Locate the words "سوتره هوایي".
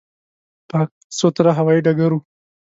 1.19-1.81